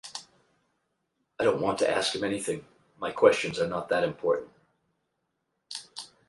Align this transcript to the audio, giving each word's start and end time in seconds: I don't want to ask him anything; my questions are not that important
I 1.39 1.43
don't 1.43 1.61
want 1.61 1.77
to 1.77 1.87
ask 1.87 2.15
him 2.15 2.23
anything; 2.23 2.65
my 2.99 3.11
questions 3.11 3.59
are 3.59 3.67
not 3.67 3.87
that 3.89 4.03
important 4.03 4.49